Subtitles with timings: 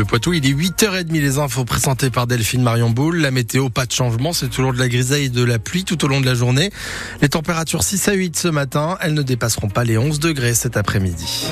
[0.00, 0.32] Poitou.
[0.32, 3.18] Il est 8h30 les infos présentées par Delphine Marion Boule.
[3.18, 6.02] La météo, pas de changement, c'est toujours de la grisaille et de la pluie tout
[6.04, 6.70] au long de la journée.
[7.20, 10.76] Les températures 6 à 8 ce matin, elles ne dépasseront pas les 11 degrés cet
[10.76, 11.46] après-midi.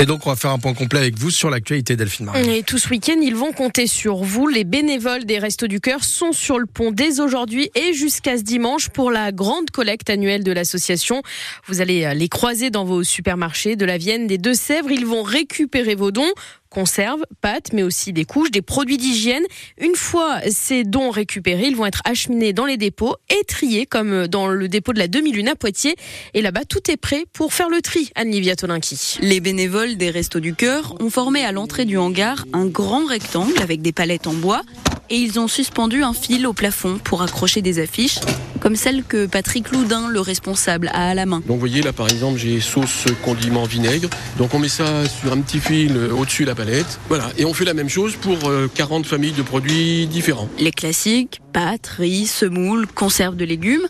[0.00, 2.50] Et donc, on va faire un point complet avec vous sur l'actualité Delphine Marion.
[2.50, 4.48] Et tout ce week-end, ils vont compter sur vous.
[4.48, 8.42] Les bénévoles des Restos du Cœur sont sur le pont dès aujourd'hui et jusqu'à ce
[8.42, 11.20] dimanche pour la grande collecte annuelle de l'association.
[11.66, 14.90] Vous allez les croiser dans vos supermarchés de la Vienne, des Deux-Sèvres.
[14.90, 16.32] Ils vont récupérer vos dons
[16.70, 19.44] conserves, pâtes, mais aussi des couches, des produits d'hygiène.
[19.78, 24.26] Une fois ces dons récupérés, ils vont être acheminés dans les dépôts et triés comme
[24.28, 25.96] dans le dépôt de la demi-lune à Poitiers.
[26.34, 29.18] Et là-bas, tout est prêt pour faire le tri, Anne-Livia Tolinki.
[29.20, 33.60] Les bénévoles des Restos du Cœur ont formé à l'entrée du hangar un grand rectangle
[33.60, 34.62] avec des palettes en bois
[35.10, 38.20] et ils ont suspendu un fil au plafond pour accrocher des affiches,
[38.70, 41.38] comme celle que Patrick Loudin, le responsable, a à la main.
[41.38, 45.32] Donc vous voyez là par exemple j'ai sauce condiment vinaigre, donc on met ça sur
[45.32, 48.38] un petit fil au-dessus de la palette, voilà, et on fait la même chose pour
[48.76, 50.48] 40 euh, familles de produits différents.
[50.60, 53.88] Les classiques, pâtes, riz, semoule, conserves de légumes,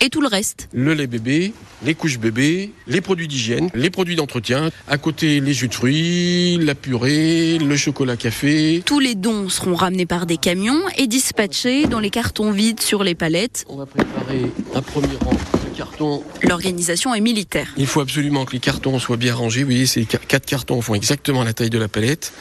[0.00, 0.68] et tout le reste.
[0.72, 1.52] Le lait bébé,
[1.84, 6.58] les couches bébés, les produits d'hygiène, les produits d'entretien, à côté les jus de fruits,
[6.60, 8.82] la purée, le chocolat café.
[8.84, 13.04] Tous les dons seront ramenés par des camions et dispatchés dans les cartons vides sur
[13.04, 13.64] les palettes.
[13.68, 14.42] On va préparer
[14.74, 15.36] un premier rang
[15.76, 16.24] cartons.
[16.42, 17.68] L'organisation est militaire.
[17.76, 19.60] Il faut absolument que les cartons soient bien rangés.
[19.60, 22.32] Vous voyez, ces quatre cartons font exactement la taille de la palette.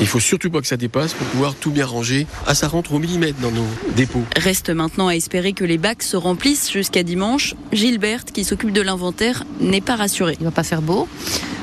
[0.00, 2.26] Il faut surtout pas que ça dépasse pour pouvoir tout bien ranger.
[2.46, 4.24] Ah, ça rentre au millimètre dans nos dépôts.
[4.36, 7.54] Reste maintenant à espérer que les bacs se remplissent jusqu'à dimanche.
[7.72, 10.36] Gilberte, qui s'occupe de l'inventaire, n'est pas rassurée.
[10.40, 11.08] Il va pas faire beau.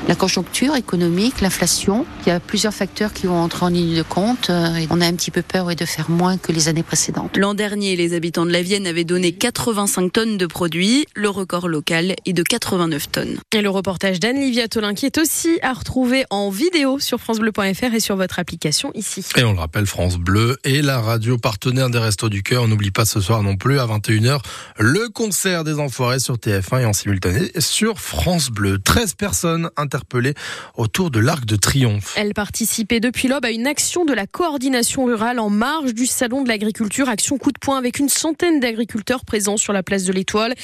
[0.08, 4.02] La conjoncture économique, l'inflation, il y a plusieurs facteurs qui vont entrer en ligne de
[4.02, 4.50] compte.
[4.50, 7.36] Et on a un petit peu peur de faire moins que les années précédentes.
[7.36, 11.06] L'an dernier, les habitants de la Vienne avaient donné 85 tonnes de produits.
[11.20, 13.38] Le record local est de 89 tonnes.
[13.52, 18.00] Et le reportage d'Anne-Livia Tolin qui est aussi à retrouver en vidéo sur francebleu.fr et
[18.00, 19.22] sur votre application ici.
[19.36, 22.62] Et on le rappelle, France Bleu et la radio partenaire des Restos du Cœur.
[22.62, 24.40] On n'oublie pas ce soir non plus à 21h
[24.78, 28.78] le concert des Enfoirés sur TF1 et en simultané sur France Bleu.
[28.78, 30.32] 13 personnes interpellées
[30.74, 32.14] autour de l'Arc de Triomphe.
[32.16, 36.42] Elles participaient depuis l'aube à une action de la coordination rurale en marge du Salon
[36.44, 37.10] de l'agriculture.
[37.10, 40.54] Action coup de poing avec une centaine d'agriculteurs présents sur la place de l'Étoile.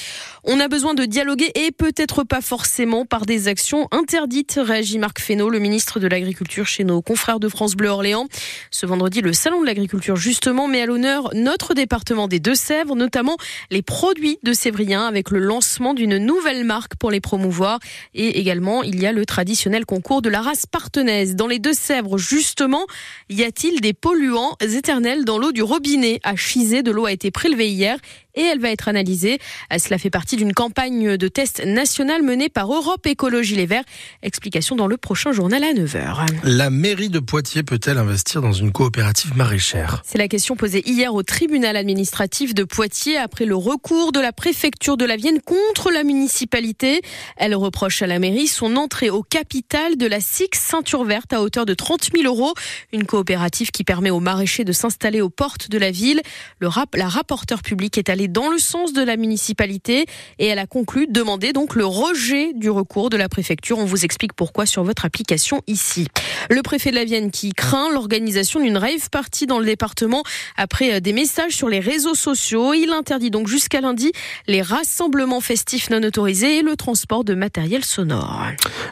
[0.49, 5.19] On a besoin de dialoguer et peut-être pas forcément par des actions interdites, réagit Marc
[5.19, 8.27] Fesneau, le ministre de l'Agriculture chez nos confrères de France Bleu Orléans.
[8.71, 13.35] Ce vendredi, le Salon de l'agriculture justement met à l'honneur notre département des Deux-Sèvres, notamment
[13.71, 17.79] les produits de Sévrien avec le lancement d'une nouvelle marque pour les promouvoir.
[18.13, 21.35] Et également, il y a le traditionnel concours de la race partenaise.
[21.35, 22.85] Dans les Deux-Sèvres, justement,
[23.27, 26.21] y a-t-il des polluants éternels dans l'eau du robinet?
[26.23, 27.97] À Chizé, de l'eau a été prélevée hier
[28.37, 29.39] et elle va être analysée.
[29.77, 33.83] Cela fait partie d'une campagne de test nationale menée par Europe Écologie Les Verts.
[34.21, 36.25] Explication dans le prochain journal à 9h.
[36.43, 40.01] La mairie de Poitiers peut-elle investir dans une coopérative maraîchère?
[40.05, 44.31] C'est la question posée hier au tribunal administratif de Poitiers après le recours de la
[44.31, 47.01] préfecture de la Vienne contre la municipalité.
[47.35, 51.41] Elle reproche à la mairie son entrée au capital de la SIX Ceinture Verte à
[51.41, 52.53] hauteur de 30 000 euros.
[52.93, 56.21] Une coopérative qui permet aux maraîchers de s'installer aux portes de la ville.
[56.59, 60.05] Le rap, la rapporteure publique est allée dans le sens de la municipalité
[60.39, 63.77] et elle a conclu demander donc le rejet du recours de la préfecture.
[63.77, 66.07] On vous explique pourquoi sur votre application ici.
[66.49, 70.23] Le préfet de la Vienne qui craint l'organisation d'une rave party dans le département
[70.55, 72.73] après des messages sur les réseaux sociaux.
[72.73, 74.11] Il interdit donc jusqu'à lundi
[74.47, 78.43] les rassemblements festifs non autorisés et le transport de matériel sonore.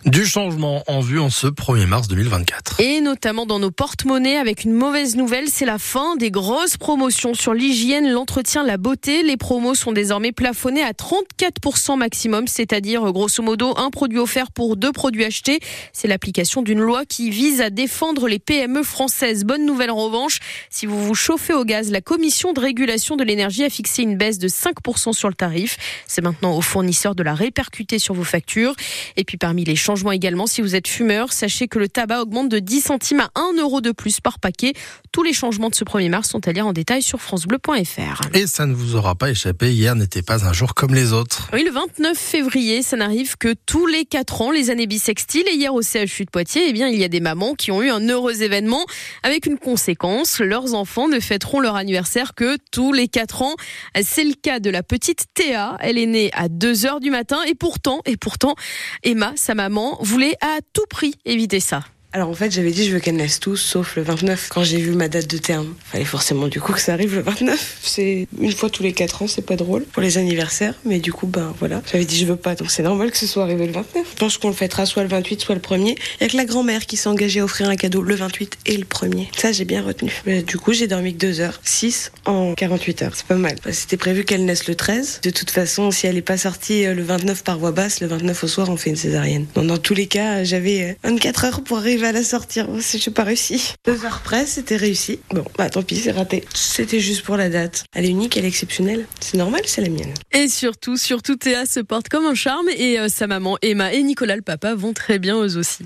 [0.06, 2.80] Du changement en vue en ce 1er mars 2024.
[2.80, 7.34] Et notamment dans nos porte-monnaies avec une mauvaise nouvelle, c'est la fin des grosses promotions
[7.34, 9.24] sur l'hygiène, l'entretien, la beauté.
[9.26, 14.78] Les promos sont désormais plafonnés à 34% maximum, c'est-à-dire grosso modo un produit offert pour
[14.78, 15.60] deux produits achetés.
[15.94, 19.44] C'est l'application d'une loi qui vise à défendre les PME françaises.
[19.44, 20.38] Bonne nouvelle en revanche,
[20.70, 24.16] si vous vous chauffez au gaz, la commission de régulation de l'énergie a fixé une
[24.16, 25.78] baisse de 5% sur le tarif.
[26.06, 28.76] C'est maintenant aux fournisseurs de la répercuter sur vos factures.
[29.18, 32.50] Et puis parmi les changements également, si vous êtes fumeur, sachez que le tabac augmente
[32.50, 34.74] de 10 centimes à 1 euro de plus par paquet.
[35.12, 38.22] Tous les changements de ce 1er mars sont à lire en détail sur francebleu.fr.
[38.36, 41.50] Et ça ne vous aura pas échappé, hier n'était pas un jour comme les autres.
[41.54, 45.48] Oui, le 29 février, ça n'arrive que tous les 4 ans, les années bissextiles.
[45.48, 47.82] Et hier au CHU de Poitiers, eh bien, il y a des mamans qui ont
[47.82, 48.86] eu un heureux événement
[49.24, 50.40] avec une conséquence.
[50.40, 53.56] Leurs enfants ne fêteront leur anniversaire que tous les 4 ans.
[54.04, 55.78] C'est le cas de la petite Théa.
[55.80, 58.56] Elle est née à 2 heures du matin et pourtant, et pourtant,
[59.04, 61.84] Emma, sa maman, voulait à tout prix éviter ça.
[62.16, 64.48] Alors en fait, j'avais dit je veux qu'elle naisse tous, sauf le 29.
[64.50, 67.22] Quand j'ai vu ma date de terme, fallait forcément du coup que ça arrive le
[67.22, 67.80] 29.
[67.82, 71.12] C'est une fois tous les 4 ans, c'est pas drôle pour les anniversaires, mais du
[71.12, 71.82] coup, ben voilà.
[71.92, 74.08] J'avais dit je veux pas, donc c'est normal que ce soit arrivé le 29.
[74.10, 75.98] Je pense qu'on le fêtera soit le 28, soit le 1er.
[76.22, 78.60] Il y a que la grand-mère qui s'est engagée à offrir un cadeau le 28
[78.66, 79.28] et le 1er.
[79.36, 80.14] Ça, j'ai bien retenu.
[80.26, 81.60] Mais du coup, j'ai dormi que 2 heures.
[81.66, 83.12] 6 en 48 heures.
[83.14, 83.58] C'est pas mal.
[83.72, 85.20] C'était prévu qu'elle naisse le 13.
[85.22, 88.08] De toute façon, si elle n'est pas sortie euh, le 29 par voie basse, le
[88.08, 89.48] 29 au soir, on fait une césarienne.
[89.54, 92.68] Donc, dans tous les cas, j'avais 24 euh, heures pour arriver à la sortir.
[92.80, 93.74] J'ai pas réussi.
[93.86, 95.20] Deux heures près, c'était réussi.
[95.32, 96.44] Bon, bah tant pis, c'est raté.
[96.54, 97.86] C'était juste pour la date.
[97.94, 99.06] Elle est unique, elle est exceptionnelle.
[99.20, 100.14] C'est normal, c'est la mienne.
[100.32, 104.04] Et surtout, surtout, Théa se porte comme un charme et euh, sa maman Emma et
[104.04, 105.86] Nicolas le papa vont très bien eux aussi.